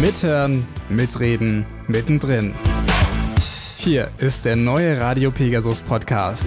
[0.00, 2.54] Mithören, mitreden, mittendrin.
[3.76, 6.46] Hier ist der neue Radio Pegasus Podcast.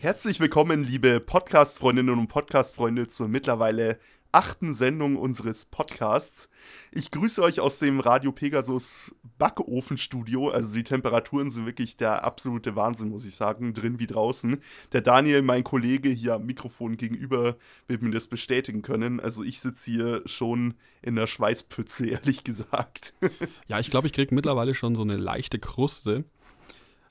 [0.00, 3.98] Herzlich willkommen, liebe Podcast-Freundinnen und Podcast-Freunde, zur mittlerweile
[4.34, 6.50] achten Sendung unseres Podcasts.
[6.90, 10.48] Ich grüße euch aus dem Radio Pegasus Backofenstudio.
[10.48, 14.58] Also die Temperaturen sind wirklich der absolute Wahnsinn, muss ich sagen, drin wie draußen.
[14.92, 17.56] Der Daniel, mein Kollege hier am Mikrofon gegenüber,
[17.86, 19.20] wird mir das bestätigen können.
[19.20, 23.14] Also ich sitze hier schon in der Schweißpütze, ehrlich gesagt.
[23.68, 26.24] ja, ich glaube, ich kriege mittlerweile schon so eine leichte Kruste.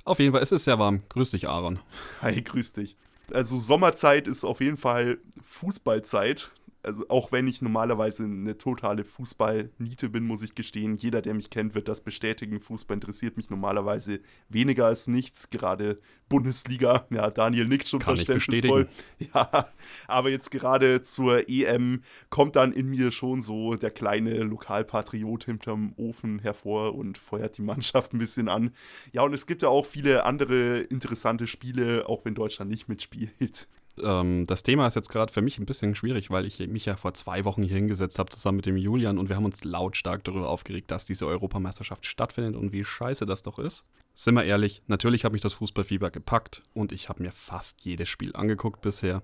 [0.03, 1.03] Auf jeden Fall, es ist sehr warm.
[1.08, 1.80] Grüß dich, Aaron.
[2.21, 2.98] Hi, grüß dich.
[3.31, 6.52] Also Sommerzeit ist auf jeden Fall Fußballzeit
[6.84, 11.50] also auch wenn ich normalerweise eine totale Fußball-Niete bin, muss ich gestehen, jeder, der mich
[11.50, 12.59] kennt, wird das bestätigen.
[12.59, 14.20] Fußball interessiert mich normalerweise
[14.50, 17.08] weniger als nichts, gerade Bundesliga.
[17.09, 18.90] Ja, Daniel nickt schon Kann verständnisvoll.
[19.34, 19.70] Ja,
[20.08, 25.94] aber jetzt gerade zur EM kommt dann in mir schon so der kleine Lokalpatriot hinterm
[25.95, 28.72] Ofen hervor und feuert die Mannschaft ein bisschen an.
[29.12, 33.68] Ja, und es gibt ja auch viele andere interessante Spiele, auch wenn Deutschland nicht mitspielt
[34.02, 36.95] ähm, das Thema ist jetzt gerade für mich ein bisschen schwierig, weil ich mich ja
[36.95, 40.23] vor zwei Wochen hier hingesetzt habe, zusammen mit dem Julian, und wir haben uns lautstark
[40.23, 43.85] darüber aufgeregt, dass diese Europameisterschaft stattfindet und wie scheiße das doch ist.
[44.16, 48.09] Sind wir ehrlich, natürlich hat mich das Fußballfieber gepackt und ich habe mir fast jedes
[48.09, 49.23] Spiel angeguckt bisher.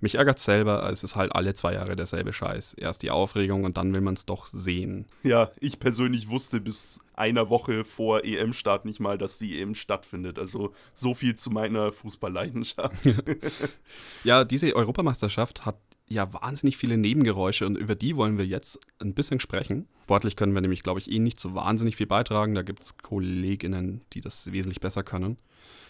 [0.00, 2.74] Mich ärgert selber, es ist halt alle zwei Jahre derselbe Scheiß.
[2.74, 5.06] Erst die Aufregung und dann will man es doch sehen.
[5.22, 10.38] Ja, ich persönlich wusste bis einer Woche vor EM-Start nicht mal, dass die EM stattfindet.
[10.38, 12.94] Also so viel zu meiner Fußballleidenschaft.
[14.24, 15.76] ja, diese Europameisterschaft hat
[16.08, 19.86] ja wahnsinnig viele Nebengeräusche und über die wollen wir jetzt ein bisschen sprechen.
[20.04, 22.54] Sportlich können wir nämlich, glaube ich, eh nicht so wahnsinnig viel beitragen.
[22.54, 25.36] Da gibt es KollegInnen, die das wesentlich besser können.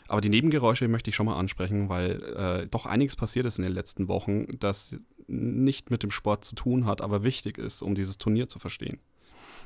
[0.09, 3.64] Aber die Nebengeräusche möchte ich schon mal ansprechen, weil äh, doch einiges passiert ist in
[3.64, 7.95] den letzten Wochen, das nicht mit dem Sport zu tun hat, aber wichtig ist, um
[7.95, 8.98] dieses Turnier zu verstehen.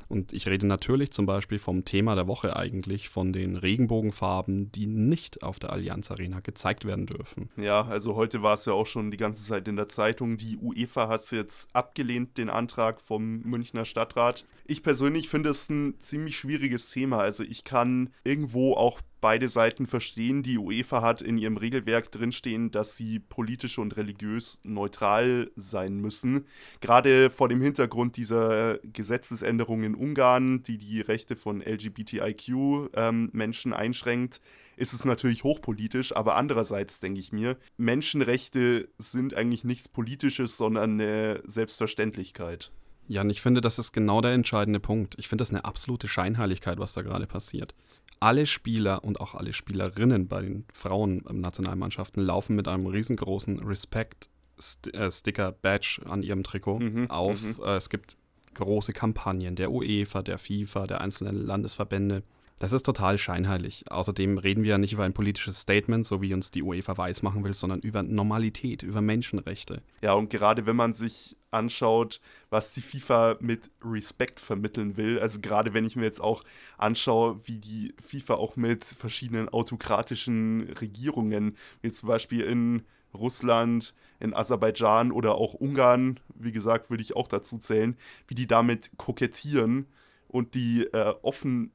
[0.09, 4.87] Und ich rede natürlich zum Beispiel vom Thema der Woche eigentlich, von den Regenbogenfarben, die
[4.87, 7.49] nicht auf der Allianz Arena gezeigt werden dürfen.
[7.57, 10.37] Ja, also heute war es ja auch schon die ganze Zeit in der Zeitung.
[10.37, 14.45] Die UEFA hat es jetzt abgelehnt, den Antrag vom Münchner Stadtrat.
[14.67, 17.19] Ich persönlich finde es ein ziemlich schwieriges Thema.
[17.19, 20.43] Also ich kann irgendwo auch beide Seiten verstehen.
[20.43, 26.45] Die UEFA hat in ihrem Regelwerk drinstehen, dass sie politisch und religiös neutral sein müssen.
[26.83, 34.43] Gerade vor dem Hintergrund dieser Gesetzesänderung in Ungarn, die die Rechte von LGBTIQ-Menschen ähm, einschränkt,
[34.77, 36.15] ist es natürlich hochpolitisch.
[36.15, 42.71] Aber andererseits denke ich mir, Menschenrechte sind eigentlich nichts Politisches, sondern eine Selbstverständlichkeit.
[43.07, 45.15] Jan, ich finde, das ist genau der entscheidende Punkt.
[45.19, 47.75] Ich finde das eine absolute Scheinheiligkeit, was da gerade passiert
[48.23, 56.09] alle Spieler und auch alle Spielerinnen bei den Frauen-Nationalmannschaften laufen mit einem riesengroßen Respect-Sticker-Badge äh,
[56.09, 57.43] an ihrem Trikot mhm, auf.
[57.43, 57.57] Mhm.
[57.65, 58.17] Es gibt
[58.55, 62.23] große Kampagnen der UEFA, der FIFA, der einzelnen Landesverbände.
[62.63, 63.91] Das ist total scheinheilig.
[63.91, 67.23] Außerdem reden wir ja nicht über ein politisches Statement, so wie uns die UEFA weiß
[67.23, 69.83] machen will, sondern über Normalität, über Menschenrechte.
[70.01, 75.41] Ja, und gerade wenn man sich anschaut, was die FIFA mit Respekt vermitteln will, also
[75.41, 76.45] gerade wenn ich mir jetzt auch
[76.79, 84.35] anschaue, wie die FIFA auch mit verschiedenen autokratischen Regierungen, wie zum Beispiel in Russland, in
[84.35, 87.97] Aserbaidschan oder auch Ungarn, wie gesagt, würde ich auch dazu zählen,
[88.29, 89.87] wie die damit kokettieren
[90.29, 91.73] und die äh, offen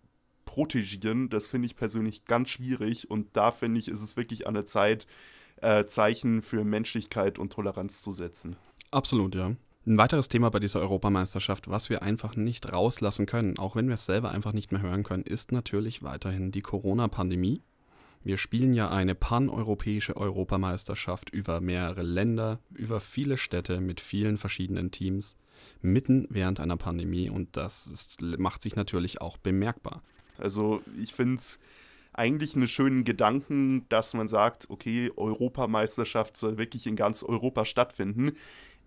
[0.58, 4.56] protegieren, das finde ich persönlich ganz schwierig und da finde ich, ist es wirklich an
[4.56, 5.06] der Zeit,
[5.58, 8.56] äh, Zeichen für Menschlichkeit und Toleranz zu setzen.
[8.90, 9.56] Absolut, ja.
[9.86, 13.94] Ein weiteres Thema bei dieser Europameisterschaft, was wir einfach nicht rauslassen können, auch wenn wir
[13.94, 17.62] es selber einfach nicht mehr hören können, ist natürlich weiterhin die Corona-Pandemie.
[18.24, 24.90] Wir spielen ja eine paneuropäische Europameisterschaft über mehrere Länder, über viele Städte mit vielen verschiedenen
[24.90, 25.38] Teams,
[25.84, 30.02] mitten während einer Pandemie und das ist, macht sich natürlich auch bemerkbar.
[30.40, 31.60] Also ich finde es
[32.14, 38.34] eigentlich einen schönen Gedanken, dass man sagt, okay, Europameisterschaft soll wirklich in ganz Europa stattfinden.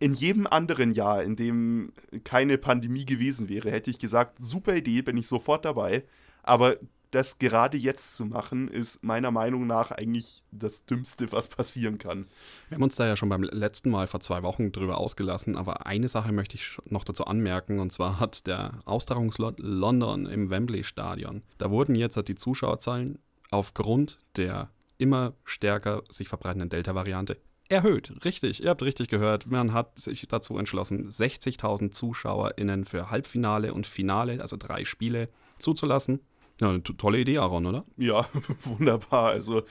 [0.01, 1.93] In jedem anderen Jahr, in dem
[2.25, 6.05] keine Pandemie gewesen wäre, hätte ich gesagt, super Idee, bin ich sofort dabei.
[6.43, 6.77] Aber
[7.11, 12.27] das gerade jetzt zu machen, ist meiner Meinung nach eigentlich das Dümmste, was passieren kann.
[12.69, 15.87] Wir haben uns da ja schon beim letzten Mal vor zwei Wochen drüber ausgelassen, aber
[15.87, 20.85] eine Sache möchte ich noch dazu anmerken, und zwar hat der Austragungslot London im Wembley
[20.85, 23.19] Stadion, da wurden jetzt die Zuschauerzahlen
[23.51, 27.39] aufgrund der immer stärker sich verbreitenden Delta-Variante
[27.71, 28.13] erhöht.
[28.25, 29.47] Richtig, ihr habt richtig gehört.
[29.47, 35.29] Man hat sich dazu entschlossen, 60.000 ZuschauerInnen für Halbfinale und Finale, also drei Spiele,
[35.59, 36.21] zuzulassen.
[36.61, 37.85] Ja, eine tolle Idee, Aaron, oder?
[37.97, 38.29] Ja,
[38.65, 39.31] wunderbar.
[39.31, 39.63] Also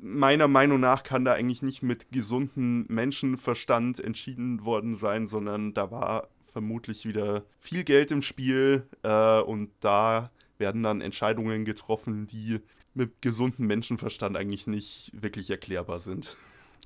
[0.00, 5.90] meiner Meinung nach kann da eigentlich nicht mit gesundem Menschenverstand entschieden worden sein, sondern da
[5.90, 12.60] war vermutlich wieder viel Geld im Spiel äh, und da werden dann Entscheidungen getroffen, die
[12.94, 16.36] mit gesundem Menschenverstand eigentlich nicht wirklich erklärbar sind.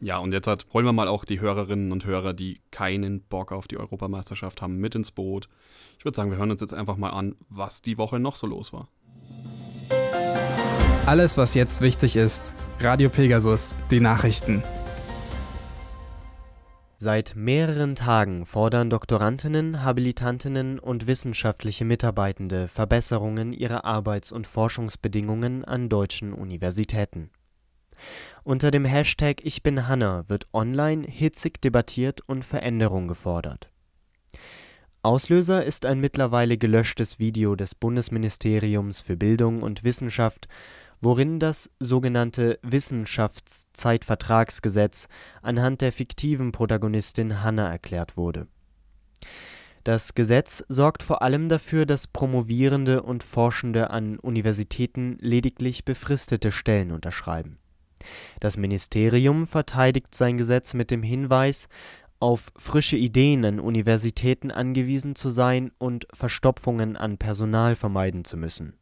[0.00, 3.52] Ja, und jetzt hat, holen wir mal auch die Hörerinnen und Hörer, die keinen Bock
[3.52, 5.48] auf die Europameisterschaft haben, mit ins Boot.
[5.98, 8.46] Ich würde sagen, wir hören uns jetzt einfach mal an, was die Woche noch so
[8.46, 8.88] los war.
[11.08, 12.52] Alles, was jetzt wichtig ist.
[12.80, 14.62] Radio Pegasus, die Nachrichten.
[16.98, 25.88] Seit mehreren Tagen fordern Doktorandinnen, Habilitantinnen und wissenschaftliche Mitarbeitende Verbesserungen ihrer Arbeits- und Forschungsbedingungen an
[25.88, 27.30] deutschen Universitäten.
[28.44, 33.70] Unter dem Hashtag Ich bin Hanna wird online hitzig debattiert und Veränderung gefordert.
[35.00, 40.48] Auslöser ist ein mittlerweile gelöschtes Video des Bundesministeriums für Bildung und Wissenschaft
[41.00, 45.08] worin das sogenannte Wissenschaftszeitvertragsgesetz
[45.42, 48.48] anhand der fiktiven Protagonistin Hanna erklärt wurde.
[49.84, 56.92] Das Gesetz sorgt vor allem dafür, dass Promovierende und Forschende an Universitäten lediglich befristete Stellen
[56.92, 57.58] unterschreiben.
[58.40, 61.68] Das Ministerium verteidigt sein Gesetz mit dem Hinweis,
[62.20, 68.74] auf frische Ideen an Universitäten angewiesen zu sein und Verstopfungen an Personal vermeiden zu müssen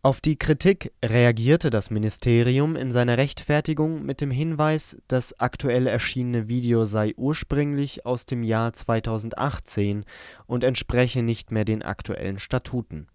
[0.00, 6.46] auf die Kritik reagierte das Ministerium in seiner Rechtfertigung mit dem Hinweis, das aktuell erschienene
[6.46, 10.04] Video sei ursprünglich aus dem Jahr 2018
[10.46, 13.08] und entspreche nicht mehr den aktuellen Statuten.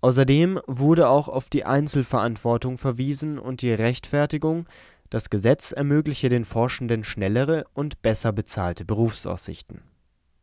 [0.00, 4.66] Außerdem wurde auch auf die Einzelverantwortung verwiesen und die Rechtfertigung,
[5.10, 9.82] das Gesetz ermögliche den Forschenden schnellere und besser bezahlte Berufsaussichten.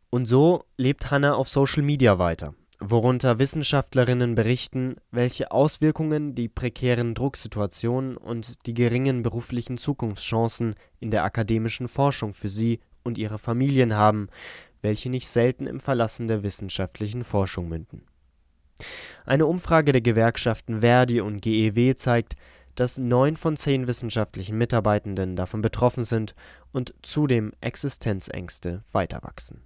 [0.10, 7.14] Und so lebt Hanna auf Social Media weiter worunter Wissenschaftlerinnen berichten, welche Auswirkungen die prekären
[7.14, 13.96] Drucksituationen und die geringen beruflichen Zukunftschancen in der akademischen Forschung für sie und ihre Familien
[13.96, 14.30] haben,
[14.82, 18.04] welche nicht selten im Verlassen der wissenschaftlichen Forschung münden.
[19.26, 22.36] Eine Umfrage der Gewerkschaften ver.di und GEW zeigt,
[22.74, 26.34] dass neun von zehn wissenschaftlichen Mitarbeitenden davon betroffen sind
[26.72, 29.62] und zudem Existenzängste weiter wachsen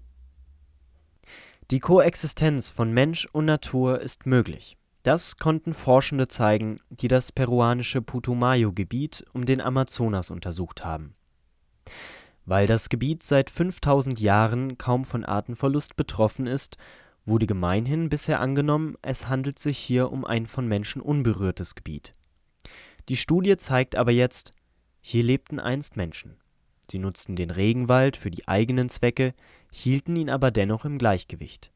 [1.71, 4.77] die Koexistenz von Mensch und Natur ist möglich.
[5.01, 11.15] Das konnten Forschende zeigen, die das peruanische Putumayo-Gebiet um den Amazonas untersucht haben.
[12.45, 16.77] Weil das Gebiet seit 5000 Jahren kaum von Artenverlust betroffen ist,
[17.25, 22.13] wurde gemeinhin bisher angenommen, es handelt sich hier um ein von Menschen unberührtes Gebiet.
[23.09, 24.53] Die Studie zeigt aber jetzt,
[25.01, 26.37] hier lebten einst Menschen.
[26.89, 29.33] Sie nutzten den Regenwald für die eigenen Zwecke,
[29.75, 31.71] hielten ihn aber dennoch im Gleichgewicht.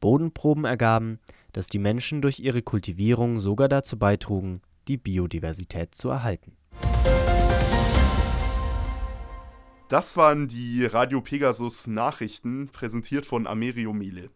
[0.00, 1.20] Bodenproben ergaben,
[1.52, 6.56] dass die Menschen durch ihre Kultivierung sogar dazu beitrugen, die Biodiversität zu erhalten.
[9.88, 14.30] Das waren die Radio Pegasus Nachrichten, präsentiert von Amerio Mele.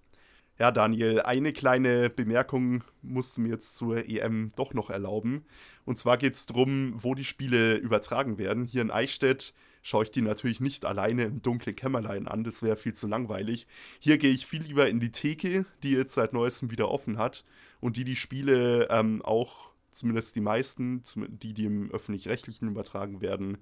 [0.59, 5.45] Ja, Daniel, eine kleine Bemerkung musst du mir jetzt zur EM doch noch erlauben.
[5.85, 8.65] Und zwar geht es darum, wo die Spiele übertragen werden.
[8.65, 9.55] Hier in Eichstätt
[9.87, 13.69] schaue ich die natürlich nicht alleine im dunklen Kämmerlein an, das wäre viel zu langweilig.
[14.01, 17.45] Hier gehe ich viel lieber in die Theke, die jetzt seit neuestem wieder offen hat
[17.79, 23.59] und die die Spiele ähm, auch, zumindest die meisten, die, die im öffentlich-rechtlichen übertragen werden,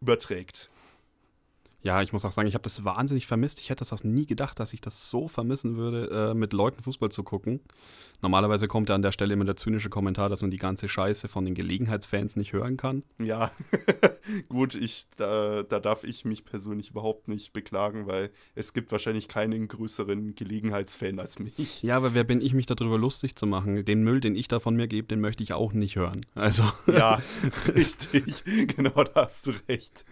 [0.00, 0.70] überträgt.
[1.86, 3.60] Ja, ich muss auch sagen, ich habe das wahnsinnig vermisst.
[3.60, 6.82] Ich hätte das auch nie gedacht, dass ich das so vermissen würde, äh, mit Leuten
[6.82, 7.60] Fußball zu gucken.
[8.22, 11.28] Normalerweise kommt ja an der Stelle immer der zynische Kommentar, dass man die ganze Scheiße
[11.28, 13.04] von den Gelegenheitsfans nicht hören kann.
[13.18, 13.52] Ja,
[14.48, 19.28] gut, ich, da, da darf ich mich persönlich überhaupt nicht beklagen, weil es gibt wahrscheinlich
[19.28, 21.82] keinen größeren Gelegenheitsfan als mich.
[21.84, 23.84] Ja, aber wer bin ich, mich darüber lustig zu machen?
[23.84, 26.22] Den Müll, den ich da von mir gebe, den möchte ich auch nicht hören.
[26.34, 26.64] Also.
[26.86, 27.20] Ja,
[27.74, 28.44] richtig.
[28.74, 30.04] genau, da hast du recht.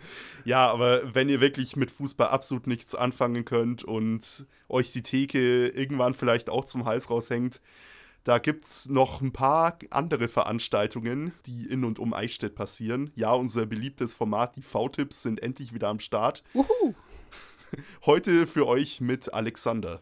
[0.45, 5.69] Ja, aber wenn ihr wirklich mit Fußball absolut nichts anfangen könnt und euch die Theke
[5.69, 7.61] irgendwann vielleicht auch zum Hals raushängt,
[8.25, 13.11] da gibt es noch ein paar andere Veranstaltungen, die in und um Eichstätt passieren.
[13.15, 16.43] Ja, unser beliebtes Format, die V-Tipps, sind endlich wieder am Start.
[16.55, 16.95] Uhu.
[18.07, 20.01] Heute für euch mit Alexander.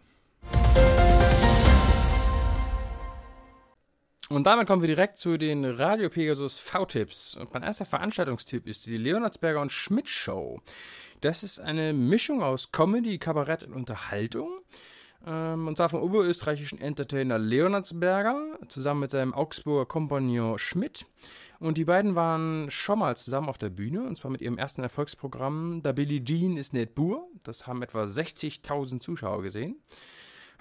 [4.29, 7.37] Und damit kommen wir direkt zu den Radio Pegasus V-Tipps.
[7.37, 10.61] Und mein erster Veranstaltungstyp ist die Leonardsberger und Schmidt Show.
[11.23, 14.51] Das ist eine Mischung aus Comedy, Kabarett und Unterhaltung.
[15.25, 21.07] Ähm, und zwar vom oberösterreichischen Entertainer Leonardsberger zusammen mit seinem Augsburger Kompagnon Schmidt.
[21.61, 24.83] Und die beiden waren schon mal zusammen auf der Bühne und zwar mit ihrem ersten
[24.83, 27.29] Erfolgsprogramm Da Billie Jean ist nicht Bur.
[27.45, 29.77] Das haben etwa 60.000 Zuschauer gesehen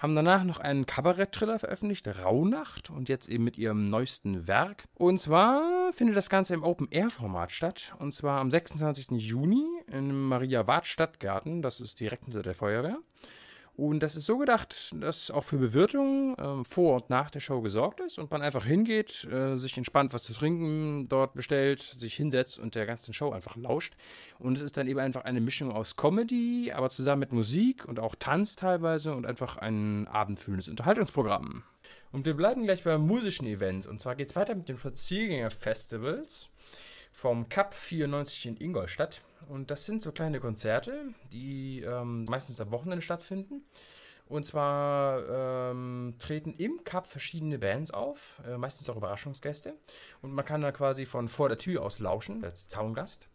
[0.02, 4.88] haben danach noch einen Kabarett-Thriller veröffentlicht, Rauhnacht, und jetzt eben mit ihrem neuesten Werk.
[4.94, 9.12] Und zwar findet das Ganze im Open-Air-Format statt, und zwar am 26.
[9.12, 12.98] Juni im Maria-Wart-Stadtgarten, das ist direkt hinter der Feuerwehr.
[13.74, 17.62] Und das ist so gedacht, dass auch für Bewirtung äh, vor und nach der Show
[17.62, 22.14] gesorgt ist und man einfach hingeht, äh, sich entspannt was zu trinken dort bestellt, sich
[22.14, 23.94] hinsetzt und der ganzen Show einfach lauscht.
[24.38, 27.98] Und es ist dann eben einfach eine Mischung aus Comedy, aber zusammen mit Musik und
[27.98, 31.62] auch Tanz teilweise und einfach ein abendfüllendes Unterhaltungsprogramm.
[32.12, 33.86] Und wir bleiben gleich beim musischen Event.
[33.86, 36.50] Und zwar geht es weiter mit den Spaziergänger-Festivals
[37.10, 39.22] vom Cup 94 in Ingolstadt.
[39.48, 43.62] Und das sind so kleine Konzerte, die ähm, meistens am Wochenende stattfinden.
[44.26, 49.74] Und zwar ähm, treten im Cup verschiedene Bands auf, äh, meistens auch Überraschungsgäste.
[50.22, 53.28] Und man kann da quasi von vor der Tür aus lauschen, als Zaungast.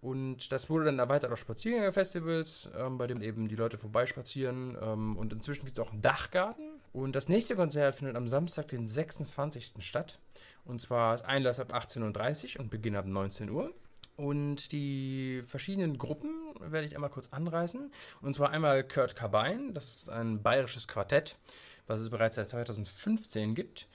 [0.00, 4.78] Und das wurde dann erweitert auf Spaziergängerfestivals, ähm, bei dem eben die Leute vorbeispazieren.
[4.80, 6.80] Ähm, und inzwischen gibt es auch einen Dachgarten.
[6.92, 9.84] Und das nächste Konzert findet am Samstag, den 26.
[9.84, 10.18] statt.
[10.64, 13.74] Und zwar ist Einlass ab 18.30 Uhr und Beginn ab 19 Uhr.
[14.20, 17.90] Und die verschiedenen Gruppen werde ich einmal kurz anreißen.
[18.20, 21.38] Und zwar einmal Kurt Cobain, das ist ein bayerisches Quartett,
[21.86, 23.88] was es bereits seit 2015 gibt.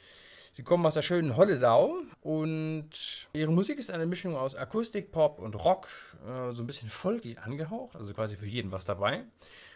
[0.53, 2.89] Sie kommen aus der schönen Holledau und
[3.34, 5.89] ihre Musik ist eine Mischung aus Akustik, Pop und Rock,
[6.25, 9.25] äh, so ein bisschen folkig angehaucht, also quasi für jeden was dabei.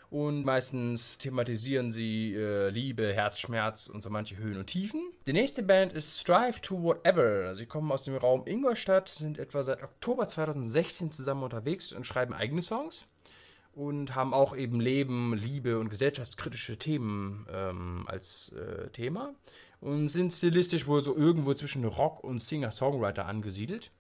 [0.10, 5.02] Und meistens thematisieren sie äh, Liebe, Herzschmerz und so manche Höhen und Tiefen.
[5.28, 7.54] Die nächste Band ist Strive to Whatever.
[7.56, 12.34] Sie kommen aus dem Raum Ingolstadt, sind etwa seit Oktober 2016 zusammen unterwegs und schreiben
[12.34, 13.06] eigene Songs
[13.76, 19.36] und haben auch eben Leben, Liebe und gesellschaftskritische Themen ähm, als äh, Thema
[19.80, 23.92] und sind stilistisch wohl so irgendwo zwischen Rock und Singer-Songwriter angesiedelt.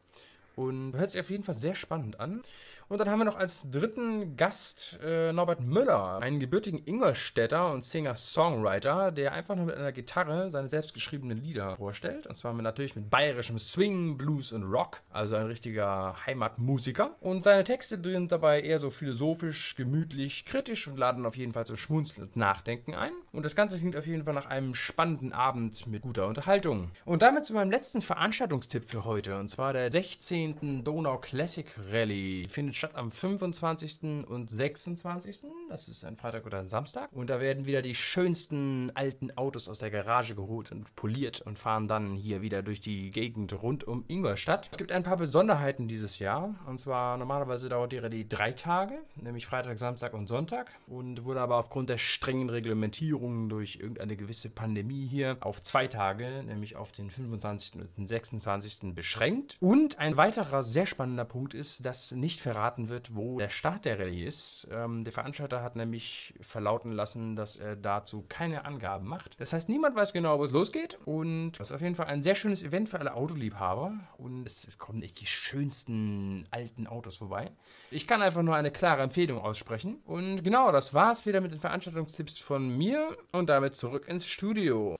[0.55, 2.41] Und hört sich auf jeden Fall sehr spannend an.
[2.89, 7.83] Und dann haben wir noch als dritten Gast äh, Norbert Müller, einen gebürtigen Ingolstädter und
[7.83, 12.25] Singer-Songwriter, der einfach nur mit einer Gitarre seine selbstgeschriebenen Lieder vorstellt.
[12.25, 17.15] Und zwar natürlich mit bayerischem Swing, Blues und Rock, also ein richtiger Heimatmusiker.
[17.21, 21.67] Und seine Texte sind dabei eher so philosophisch, gemütlich, kritisch und laden auf jeden Fall
[21.67, 23.11] zum Schmunzeln und Nachdenken ein.
[23.31, 26.89] Und das Ganze klingt auf jeden Fall nach einem spannenden Abend mit guter Unterhaltung.
[27.05, 30.83] Und damit zu meinem letzten Veranstaltungstipp für heute, und zwar der 16.
[30.83, 32.45] Donau Classic Rally.
[32.47, 34.25] Die findet statt am 25.
[34.27, 35.43] und 26.
[35.69, 37.09] Das ist ein Freitag oder ein Samstag.
[37.11, 41.59] Und da werden wieder die schönsten alten Autos aus der Garage geholt und poliert und
[41.59, 44.69] fahren dann hier wieder durch die Gegend rund um Ingolstadt.
[44.71, 46.55] Es gibt ein paar Besonderheiten dieses Jahr.
[46.65, 50.71] Und zwar normalerweise dauert die Rallye drei Tage, nämlich Freitag, Samstag und Sonntag.
[50.87, 56.43] Und wurde aber aufgrund der strengen Reglementierungen durch irgendeine gewisse Pandemie hier auf zwei Tage,
[56.45, 57.75] nämlich auf den 25.
[57.75, 58.95] und den 26.
[58.95, 59.57] beschränkt.
[59.59, 63.85] Und ein weiterer sehr spannender Punkt ist, dass nicht verraten verraten wird, wo der Start
[63.85, 64.67] der Rallye ist.
[64.71, 69.39] Ähm, der Veranstalter hat nämlich verlauten lassen, dass er dazu keine Angaben macht.
[69.39, 70.99] Das heißt, niemand weiß genau, wo es losgeht.
[71.05, 73.93] Und das ist auf jeden Fall ein sehr schönes Event für alle Autoliebhaber.
[74.17, 77.51] Und es, es kommen echt die schönsten alten Autos vorbei.
[77.91, 79.97] Ich kann einfach nur eine klare Empfehlung aussprechen.
[80.05, 83.17] Und genau, das war's wieder mit den Veranstaltungstipps von mir.
[83.31, 84.95] Und damit zurück ins Studio.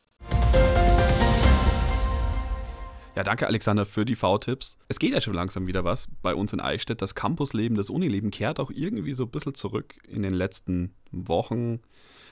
[3.15, 4.77] Ja, danke Alexander für die V-Tipps.
[4.87, 7.01] Es geht ja schon langsam wieder was bei uns in Eichstätt.
[7.01, 9.95] Das Campusleben, das Unileben kehrt auch irgendwie so ein bisschen zurück.
[10.07, 11.79] In den letzten Wochen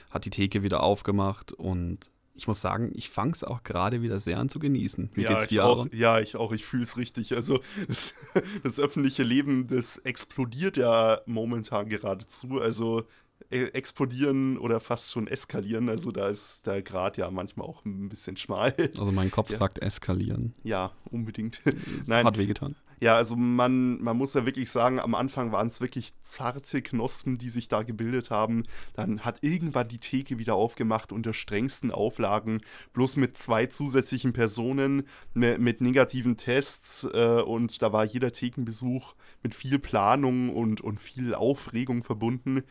[0.09, 4.19] hat die Theke wieder aufgemacht und ich muss sagen, ich fange es auch gerade wieder
[4.19, 5.09] sehr an zu genießen.
[5.15, 6.51] Wie ja, geht's dir, auch, Ja, ich auch.
[6.51, 7.35] Ich fühle es richtig.
[7.35, 8.13] Also das,
[8.63, 12.61] das, öffentliche Leben, das explodiert ja momentan geradezu.
[12.61, 13.07] Also
[13.49, 15.89] explodieren oder fast schon eskalieren.
[15.89, 18.73] Also da ist der Grad ja manchmal auch ein bisschen schmal.
[18.97, 19.57] Also mein Kopf ja.
[19.57, 20.53] sagt eskalieren.
[20.63, 21.61] Ja, unbedingt.
[21.97, 22.25] Das Nein.
[22.25, 22.75] Hat wehgetan.
[22.99, 27.37] Ja, also man, man muss ja wirklich sagen, am Anfang waren es wirklich zarte Knospen,
[27.37, 28.63] die sich da gebildet haben.
[28.93, 32.61] Dann hat irgendwann die Theke wieder aufgemacht unter strengsten Auflagen,
[32.93, 35.03] bloß mit zwei zusätzlichen Personen,
[35.35, 39.13] mit, mit negativen Tests äh, und da war jeder Thekenbesuch
[39.43, 42.63] mit viel Planung und, und viel Aufregung verbunden.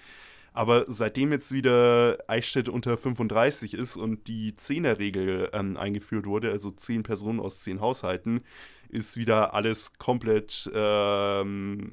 [0.56, 6.70] Aber seitdem jetzt wieder Eichstätt unter 35 ist und die Zehnerregel ähm, eingeführt wurde, also
[6.70, 8.40] 10 Personen aus 10 Haushalten,
[8.88, 11.92] ist wieder alles komplett, ähm,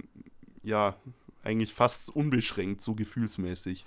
[0.64, 0.96] ja,
[1.44, 3.84] eigentlich fast unbeschränkt, so gefühlsmäßig.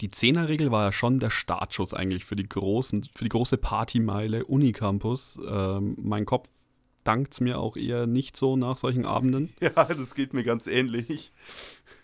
[0.00, 4.44] Die Zehnerregel war ja schon der Startschuss eigentlich für die großen, für die große Partymeile
[4.46, 5.38] Unicampus.
[5.48, 6.48] Ähm, mein Kopf
[7.04, 9.52] dankt es mir auch eher nicht so nach solchen Abenden.
[9.60, 11.32] Ja, das geht mir ganz ähnlich.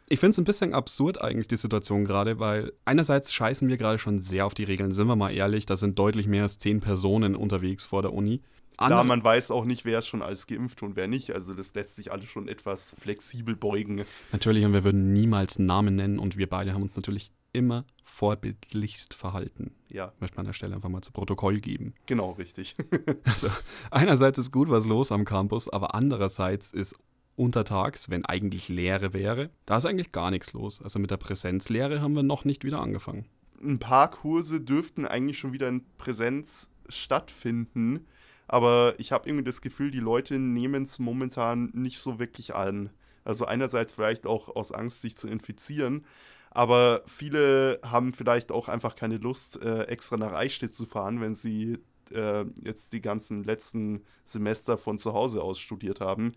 [0.07, 3.99] Ich finde es ein bisschen absurd eigentlich, die Situation gerade, weil einerseits scheißen wir gerade
[3.99, 6.81] schon sehr auf die Regeln, sind wir mal ehrlich, da sind deutlich mehr als zehn
[6.81, 8.43] Personen unterwegs vor der Uni.
[8.77, 11.33] Andere Klar, man weiß auch nicht, wer ist schon alles geimpft und wer nicht.
[11.33, 14.05] Also das lässt sich alles schon etwas flexibel beugen.
[14.33, 19.15] Natürlich, und wir würden niemals Namen nennen und wir beide haben uns natürlich immer vorbildlichst
[19.15, 19.71] verhalten.
[19.89, 20.13] Ja.
[20.19, 21.95] Möchte man an der Stelle einfach mal zu Protokoll geben.
[22.07, 22.75] Genau, richtig.
[23.25, 23.49] also
[23.93, 26.97] einerseits ist gut was los am Campus, aber andererseits ist
[27.37, 30.81] untertags, wenn eigentlich Lehre wäre, da ist eigentlich gar nichts los.
[30.83, 33.27] Also mit der Präsenzlehre haben wir noch nicht wieder angefangen.
[33.63, 38.07] ein paar Kurse dürften eigentlich schon wieder in Präsenz stattfinden.
[38.47, 42.91] Aber ich habe irgendwie das Gefühl, die Leute nehmen es momentan nicht so wirklich an.
[43.25, 46.05] Also einerseits vielleicht auch aus Angst, sich zu infizieren.
[46.51, 51.35] Aber viele haben vielleicht auch einfach keine Lust, äh, extra nach Eichstätt zu fahren, wenn
[51.35, 51.79] sie
[52.13, 56.35] äh, jetzt die ganzen letzten Semester von zu Hause aus studiert haben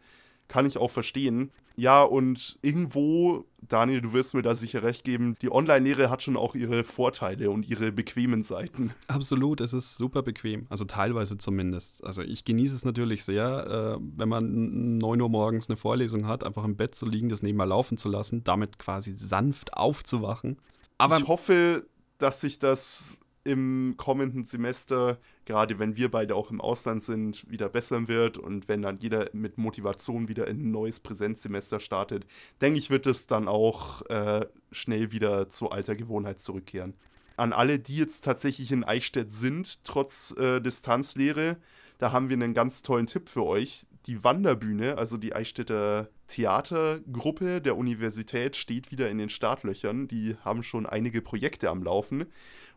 [0.48, 1.52] kann ich auch verstehen.
[1.80, 6.36] Ja, und irgendwo, Daniel, du wirst mir da sicher recht geben, die Online-Lehre hat schon
[6.36, 8.92] auch ihre Vorteile und ihre bequemen Seiten.
[9.08, 12.04] Absolut, es ist super bequem, also teilweise zumindest.
[12.04, 16.44] Also ich genieße es natürlich sehr, äh, wenn man 9 Uhr morgens eine Vorlesung hat,
[16.44, 20.58] einfach im Bett zu liegen, das nebenbei laufen zu lassen, damit quasi sanft aufzuwachen.
[20.98, 21.86] Aber ich hoffe,
[22.18, 27.70] dass sich das im kommenden Semester, gerade wenn wir beide auch im Ausland sind, wieder
[27.70, 32.26] bessern wird und wenn dann jeder mit Motivation wieder in ein neues Präsenzsemester startet,
[32.62, 36.94] denke ich, wird es dann auch äh, schnell wieder zu alter Gewohnheit zurückkehren.
[37.38, 41.58] An alle, die jetzt tatsächlich in Eichstätt sind, trotz äh, Distanzlehre,
[42.00, 43.88] da haben wir einen ganz tollen Tipp für euch.
[44.08, 50.08] Die Wanderbühne, also die Eichstätter Theatergruppe der Universität, steht wieder in den Startlöchern.
[50.08, 52.26] Die haben schon einige Projekte am Laufen.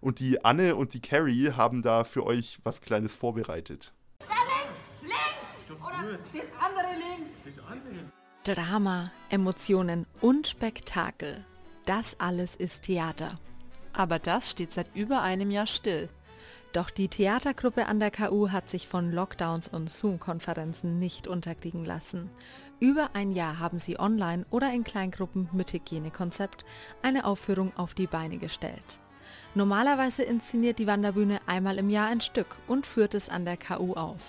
[0.01, 3.93] Und die Anne und die Carrie haben da für euch was Kleines vorbereitet.
[4.21, 5.83] Da links, links!
[5.83, 7.31] Oder das andere links!
[7.45, 8.13] Das andere.
[8.45, 11.45] Drama, Emotionen und Spektakel.
[11.85, 13.39] Das alles ist Theater.
[13.93, 16.09] Aber das steht seit über einem Jahr still.
[16.73, 22.31] Doch die Theatergruppe an der KU hat sich von Lockdowns und Zoom-Konferenzen nicht unterkriegen lassen.
[22.79, 26.65] Über ein Jahr haben sie online oder in Kleingruppen mit Hygienekonzept
[27.03, 29.01] eine Aufführung auf die Beine gestellt.
[29.57, 33.95] Normalerweise inszeniert die Wanderbühne einmal im Jahr ein Stück und führt es an der KU
[33.95, 34.23] auf.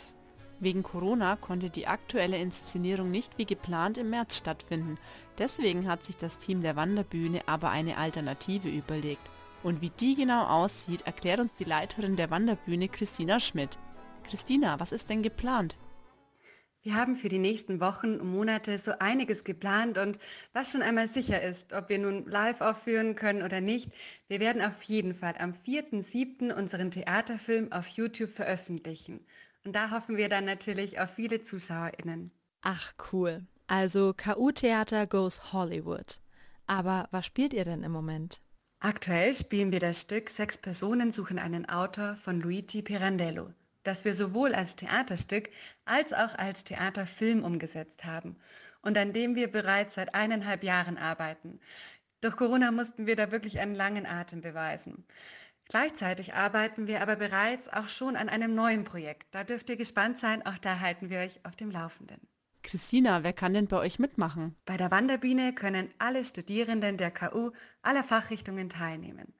[0.59, 4.97] Wegen Corona konnte die aktuelle Inszenierung nicht wie geplant im März stattfinden.
[5.37, 9.27] Deswegen hat sich das Team der Wanderbühne aber eine Alternative überlegt.
[9.63, 13.77] Und wie die genau aussieht, erklärt uns die Leiterin der Wanderbühne Christina Schmidt.
[14.27, 15.77] Christina, was ist denn geplant?
[16.83, 20.17] Wir haben für die nächsten Wochen und Monate so einiges geplant und
[20.51, 23.91] was schon einmal sicher ist, ob wir nun live aufführen können oder nicht,
[24.27, 26.51] wir werden auf jeden Fall am 4.7.
[26.51, 29.19] unseren Theaterfilm auf YouTube veröffentlichen.
[29.63, 32.31] Und da hoffen wir dann natürlich auf viele ZuschauerInnen.
[32.63, 33.45] Ach cool.
[33.67, 36.19] Also KU-Theater goes Hollywood.
[36.65, 38.41] Aber was spielt ihr denn im Moment?
[38.83, 44.15] Aktuell spielen wir das Stück Sechs Personen suchen einen Autor von Luigi Pirandello, das wir
[44.15, 45.51] sowohl als Theaterstück
[45.85, 48.37] als auch als Theaterfilm umgesetzt haben
[48.81, 51.59] und an dem wir bereits seit eineinhalb Jahren arbeiten.
[52.21, 55.05] Durch Corona mussten wir da wirklich einen langen Atem beweisen.
[55.65, 59.27] Gleichzeitig arbeiten wir aber bereits auch schon an einem neuen Projekt.
[59.29, 62.27] Da dürft ihr gespannt sein, auch da halten wir euch auf dem Laufenden.
[62.63, 64.55] Christina, wer kann denn bei euch mitmachen?
[64.65, 69.33] Bei der Wanderbiene können alle Studierenden der KU aller Fachrichtungen teilnehmen.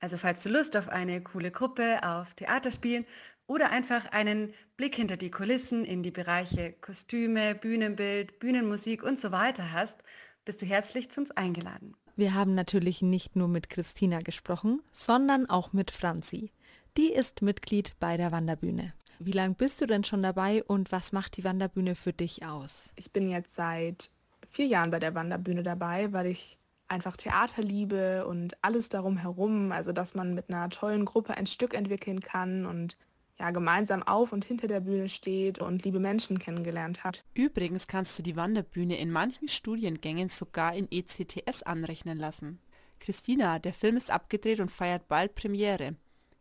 [0.00, 3.06] Also falls du Lust auf eine coole Gruppe, auf Theaterspielen
[3.46, 9.32] oder einfach einen Blick hinter die Kulissen in die Bereiche Kostüme, Bühnenbild, Bühnenmusik und so
[9.32, 10.02] weiter hast,
[10.44, 11.94] bist du herzlich zu uns eingeladen.
[12.14, 16.50] Wir haben natürlich nicht nur mit Christina gesprochen, sondern auch mit Franzi.
[16.96, 18.94] Die ist Mitglied bei der Wanderbühne.
[19.18, 22.90] Wie lange bist du denn schon dabei und was macht die Wanderbühne für dich aus?
[22.96, 24.10] Ich bin jetzt seit
[24.50, 29.72] vier Jahren bei der Wanderbühne dabei, weil ich einfach Theater liebe und alles darum herum,
[29.72, 32.96] also dass man mit einer tollen Gruppe ein Stück entwickeln kann und
[33.38, 37.22] ja, gemeinsam auf und hinter der Bühne steht und liebe Menschen kennengelernt hat.
[37.34, 42.60] Übrigens kannst du die Wanderbühne in manchen Studiengängen sogar in ECTS anrechnen lassen.
[42.98, 45.96] Christina, der Film ist abgedreht und feiert bald Premiere.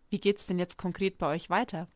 [0.10, 1.90] Wie geht's denn jetzt konkret bei euch weiter?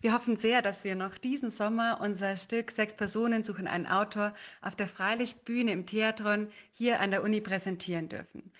[0.00, 4.34] Wir hoffen sehr, dass wir noch diesen Sommer unser Stück Sechs Personen suchen einen Autor
[4.60, 8.52] auf der Freilichtbühne im Theatron hier an der Uni präsentieren dürfen.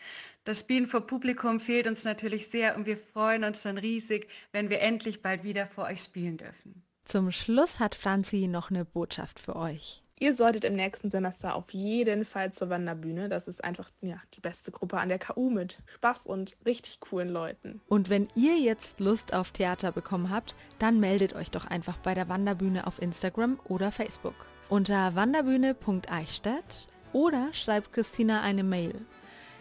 [0.45, 4.71] Das Spielen vor Publikum fehlt uns natürlich sehr und wir freuen uns schon riesig, wenn
[4.71, 6.85] wir endlich bald wieder vor euch spielen dürfen.
[7.05, 10.03] Zum Schluss hat Franzi noch eine Botschaft für euch.
[10.19, 13.29] Ihr solltet im nächsten Semester auf jeden Fall zur Wanderbühne.
[13.29, 17.29] Das ist einfach ja, die beste Gruppe an der KU mit Spaß und richtig coolen
[17.29, 17.83] Leuten.
[17.87, 22.15] Und wenn ihr jetzt Lust auf Theater bekommen habt, dann meldet euch doch einfach bei
[22.15, 24.47] der Wanderbühne auf Instagram oder Facebook.
[24.71, 29.05] Unter wanderbühne.eichstätt oder schreibt Christina eine Mail.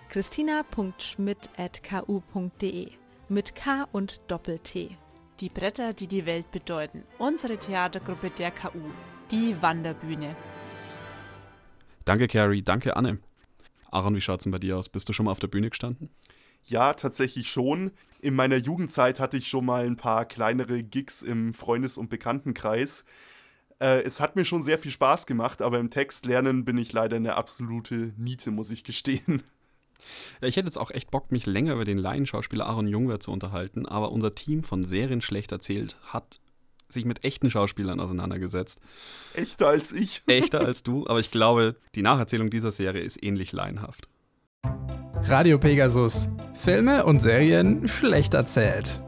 [0.08, 2.92] christina.schmidt.ku.de
[3.28, 4.98] mit K und Doppel-T.
[5.42, 7.04] Die Bretter, die die Welt bedeuten.
[7.18, 8.80] Unsere Theatergruppe der KU.
[9.32, 10.36] Die Wanderbühne.
[12.06, 12.62] Danke, Carrie.
[12.62, 13.18] Danke, Anne.
[13.90, 14.90] Aaron, wie schaut es denn bei dir aus?
[14.90, 16.10] Bist du schon mal auf der Bühne gestanden?
[16.64, 17.92] Ja, tatsächlich schon.
[18.20, 23.06] In meiner Jugendzeit hatte ich schon mal ein paar kleinere Gigs im Freundes- und Bekanntenkreis.
[23.80, 27.16] Äh, es hat mir schon sehr viel Spaß gemacht, aber im Textlernen bin ich leider
[27.16, 29.44] eine absolute Niete, muss ich gestehen.
[30.42, 33.32] Ja, ich hätte jetzt auch echt Bock, mich länger über den Laienschauspieler Aaron Jungwirth zu
[33.32, 36.42] unterhalten, aber unser Team von Serien schlecht erzählt hat
[36.90, 38.80] sich mit echten Schauspielern auseinandergesetzt.
[39.34, 40.24] Echter als ich.
[40.28, 44.08] Echter als du, aber ich glaube, die Nacherzählung dieser Serie ist ähnlich laienhaft.
[45.24, 46.28] Radio Pegasus.
[46.54, 49.02] Filme und Serien schlecht erzählt.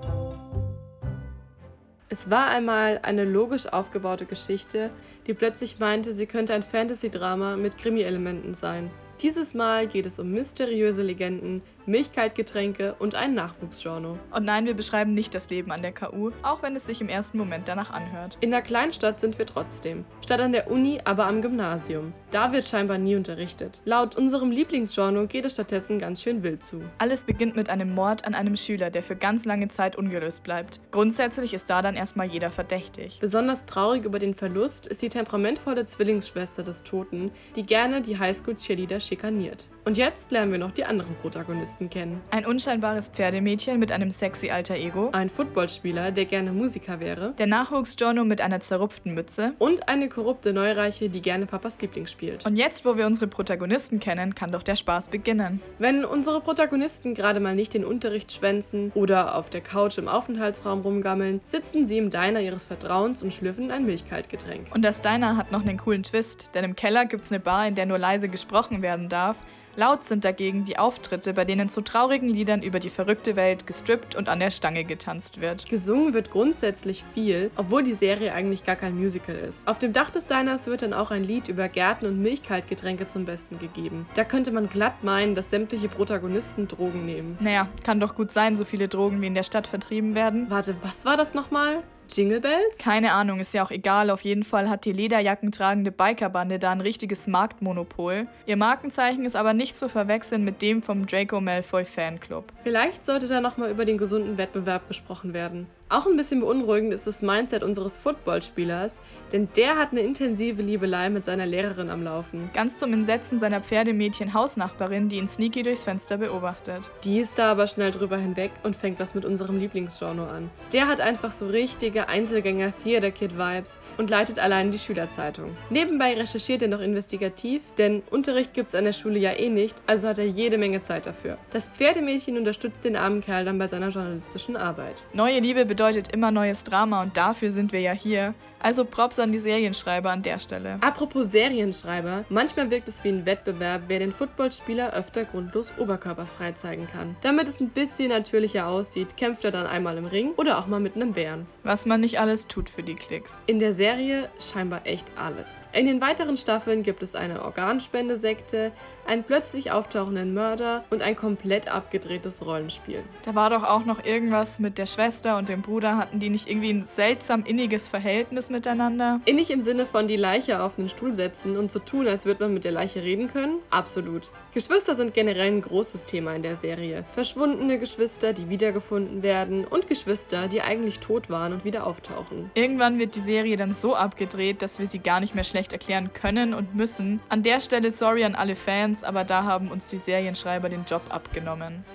[2.10, 4.90] Es war einmal eine logisch aufgebaute Geschichte,
[5.28, 8.90] die plötzlich meinte, sie könnte ein Fantasy-Drama mit Krimi-Elementen sein.
[9.22, 14.20] Dieses Mal geht es um mysteriöse Legenden, Milchkaltgetränke und ein Nachwuchsgenre.
[14.32, 17.10] Und nein, wir beschreiben nicht das Leben an der KU, auch wenn es sich im
[17.10, 18.38] ersten Moment danach anhört.
[18.42, 20.06] In der Kleinstadt sind wir trotzdem.
[20.24, 22.14] Statt an der Uni, aber am Gymnasium.
[22.32, 23.82] Da wird scheinbar nie unterrichtet.
[23.86, 26.82] Laut unserem Lieblingsgenre geht es stattdessen ganz schön wild zu.
[26.98, 30.82] Alles beginnt mit einem Mord an einem Schüler, der für ganz lange Zeit ungelöst bleibt.
[30.92, 33.20] Grundsätzlich ist da dann erstmal jeder verdächtig.
[33.22, 39.00] Besonders traurig über den Verlust ist die temperamentvolle Zwillingsschwester des Toten, die gerne die Highschool-Cheerleader
[39.00, 39.68] schikaniert.
[39.88, 42.20] Und jetzt lernen wir noch die anderen Protagonisten kennen.
[42.30, 45.12] Ein unscheinbares Pferdemädchen mit einem sexy alter Ego.
[45.14, 47.34] Ein Footballspieler, der gerne Musiker wäre.
[47.38, 49.54] Der Nachwuchsjourno mit einer zerrupften Mütze.
[49.60, 52.46] Und eine korrupte Neureiche, die gerne Papas Liebling spielt.
[52.46, 55.62] Und jetzt, wo wir unsere Protagonisten kennen, kann doch der Spaß beginnen.
[55.80, 60.82] Wenn unsere Protagonisten gerade mal nicht den Unterricht schwänzen oder auf der Couch im Aufenthaltsraum
[60.82, 64.68] rumgammeln, sitzen sie im Diner ihres Vertrauens und schlürfen ein Milchkaltgetränk.
[64.76, 67.76] Und das Diner hat noch einen coolen Twist, denn im Keller gibt's eine Bar, in
[67.76, 69.38] der nur leise gesprochen werden darf
[69.78, 74.16] Laut sind dagegen die Auftritte, bei denen zu traurigen Liedern über die verrückte Welt gestrippt
[74.16, 75.70] und an der Stange getanzt wird.
[75.70, 79.68] Gesungen wird grundsätzlich viel, obwohl die Serie eigentlich gar kein Musical ist.
[79.68, 83.26] Auf dem Dach des Diners wird dann auch ein Lied über Gärten und Milchkaltgetränke zum
[83.26, 84.08] Besten gegeben.
[84.16, 87.38] Da könnte man glatt meinen, dass sämtliche Protagonisten Drogen nehmen.
[87.40, 90.48] Naja, kann doch gut sein, so viele Drogen wie in der Stadt vertrieben werden.
[90.50, 91.84] Warte, was war das nochmal?
[92.16, 92.78] Jingle Bells?
[92.80, 94.10] Keine Ahnung, ist ja auch egal.
[94.10, 98.28] Auf jeden Fall hat die Lederjacken tragende Bikerbande da ein richtiges Marktmonopol.
[98.46, 102.52] Ihr Markenzeichen ist aber nicht zu verwechseln mit dem vom Draco Malfoy Fanclub.
[102.64, 105.68] Vielleicht sollte da nochmal über den gesunden Wettbewerb gesprochen werden.
[105.90, 109.00] Auch ein bisschen beunruhigend ist das Mindset unseres Footballspielers,
[109.32, 112.50] denn der hat eine intensive Liebelei mit seiner Lehrerin am Laufen.
[112.54, 116.92] Ganz zum Entsetzen seiner Pferdemädchen Hausnachbarin, die ihn sneaky durchs Fenster beobachtet.
[117.06, 120.50] Die ist da aber schnell drüber hinweg und fängt was mit unserem Lieblingsgenre an.
[120.74, 125.56] Der hat einfach so richtige Einzelgänger Theater Kid Vibes und leitet allein die Schülerzeitung.
[125.70, 130.10] Nebenbei recherchiert er noch investigativ, denn Unterricht gibt's an der Schule ja eh nicht, also
[130.10, 131.38] hat er jede Menge Zeit dafür.
[131.52, 135.02] Das Pferdemädchen unterstützt den armen Kerl dann bei seiner journalistischen Arbeit.
[135.14, 138.34] Neue Liebe bedeutet immer neues Drama und dafür sind wir ja hier.
[138.68, 140.78] Also Props an die Serienschreiber an der Stelle.
[140.82, 146.86] Apropos Serienschreiber, manchmal wirkt es wie ein Wettbewerb, wer den Footballspieler öfter grundlos oberkörperfrei zeigen
[146.86, 147.16] kann.
[147.22, 150.82] Damit es ein bisschen natürlicher aussieht, kämpft er dann einmal im Ring oder auch mal
[150.82, 151.46] mit einem Bären.
[151.64, 153.42] Was man nicht alles tut für die Klicks.
[153.46, 155.62] In der Serie scheinbar echt alles.
[155.72, 158.74] In den weiteren Staffeln gibt es eine Organspendesekte,
[159.08, 163.04] einen plötzlich auftauchenden Mörder und ein komplett abgedrehtes Rollenspiel.
[163.24, 165.98] Da war doch auch noch irgendwas mit der Schwester und dem Bruder.
[165.98, 169.22] Hatten die nicht irgendwie ein seltsam inniges Verhältnis miteinander?
[169.26, 172.44] Innig im Sinne von die Leiche auf einen Stuhl setzen und so tun, als würde
[172.44, 173.60] man mit der Leiche reden können?
[173.70, 174.32] Absolut.
[174.54, 177.06] Geschwister sind generell ein großes Thema in der Serie.
[177.12, 182.50] Verschwundene Geschwister, die wiedergefunden werden und Geschwister, die eigentlich tot waren und wieder auftauchen.
[182.56, 186.12] Irgendwann wird die Serie dann so abgedreht, dass wir sie gar nicht mehr schlecht erklären
[186.14, 187.20] können und müssen.
[187.30, 191.04] An der Stelle sorry an alle Fans, aber da haben uns die Serienschreiber den Job
[191.10, 191.86] abgenommen.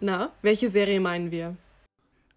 [0.00, 1.56] Na, welche Serie meinen wir?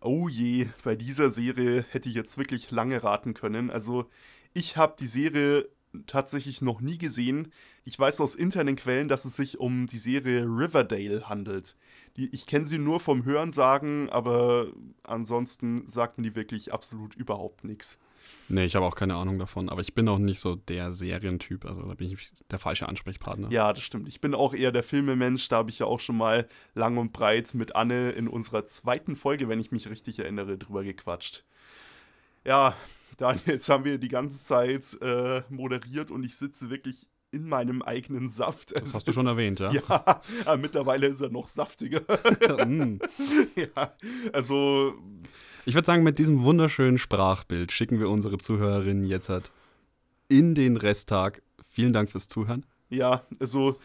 [0.02, 3.70] Oh je, bei dieser Serie hätte ich jetzt wirklich lange raten können.
[3.70, 4.10] Also,
[4.54, 5.68] ich habe die Serie
[6.08, 7.52] tatsächlich noch nie gesehen.
[7.84, 11.76] Ich weiß aus internen Quellen, dass es sich um die Serie Riverdale handelt.
[12.16, 14.68] Die, ich kenne sie nur vom Hörensagen, aber
[15.04, 18.00] ansonsten sagt mir die wirklich absolut überhaupt nichts.
[18.48, 21.66] Nee, ich habe auch keine Ahnung davon, aber ich bin auch nicht so der Serientyp,
[21.66, 23.52] also da bin ich der falsche Ansprechpartner.
[23.52, 24.08] Ja, das stimmt.
[24.08, 27.14] Ich bin auch eher der Filmemensch, da habe ich ja auch schon mal lang und
[27.14, 31.44] breit mit Anne in unserer zweiten Folge, wenn ich mich richtig erinnere, drüber gequatscht.
[32.44, 32.76] Ja,
[33.18, 37.82] Daniel, jetzt haben wir die ganze Zeit äh, moderiert und ich sitze wirklich in meinem
[37.82, 38.80] eigenen Saft.
[38.80, 39.72] Das hast du schon erwähnt, ja?
[39.90, 42.02] Ja, aber mittlerweile ist er noch saftiger.
[42.66, 43.00] Mm.
[43.56, 43.94] ja,
[44.34, 44.94] also
[45.66, 49.52] Ich würde sagen, mit diesem wunderschönen Sprachbild schicken wir unsere Zuhörerinnen jetzt halt
[50.28, 51.42] in den Resttag.
[51.72, 52.66] Vielen Dank fürs Zuhören.
[52.90, 53.78] Ja, also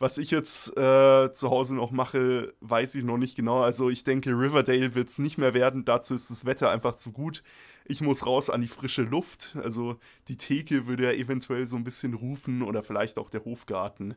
[0.00, 3.60] was ich jetzt äh, zu Hause noch mache, weiß ich noch nicht genau.
[3.60, 5.84] Also ich denke, Riverdale wird es nicht mehr werden.
[5.84, 7.42] Dazu ist das Wetter einfach zu gut.
[7.84, 9.56] Ich muss raus an die frische Luft.
[9.62, 14.14] Also die Theke würde ja eventuell so ein bisschen rufen oder vielleicht auch der Hofgarten.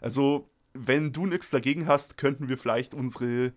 [0.00, 3.52] Also wenn du nichts dagegen hast, könnten wir vielleicht unsere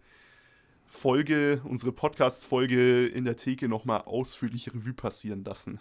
[0.89, 5.79] Folge, unsere Podcast-Folge in der Theke nochmal ausführlich Revue passieren lassen.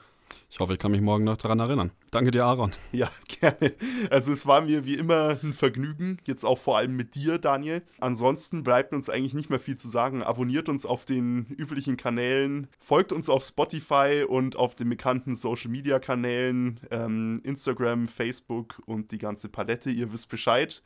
[0.51, 1.91] Ich hoffe, ich kann mich morgen noch daran erinnern.
[2.11, 2.73] Danke dir, Aaron.
[2.93, 3.75] Ja, gerne.
[4.11, 7.83] Also es war mir wie immer ein Vergnügen, jetzt auch vor allem mit dir, Daniel.
[8.01, 10.23] Ansonsten bleibt uns eigentlich nicht mehr viel zu sagen.
[10.23, 16.81] Abonniert uns auf den üblichen Kanälen, folgt uns auf Spotify und auf den bekannten Social-Media-Kanälen,
[16.91, 19.91] ähm, Instagram, Facebook und die ganze Palette.
[19.91, 20.83] Ihr wisst Bescheid.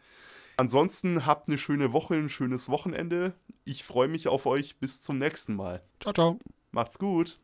[0.63, 3.35] Ansonsten habt eine schöne Woche, ein schönes Wochenende.
[3.65, 4.77] Ich freue mich auf euch.
[4.77, 5.83] Bis zum nächsten Mal.
[5.99, 6.39] Ciao, ciao.
[6.71, 7.41] Macht's gut.